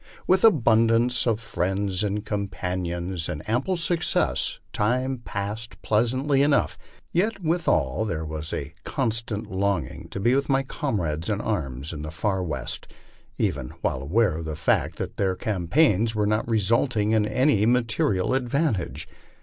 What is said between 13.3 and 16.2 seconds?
even while aware of the fact that their campaign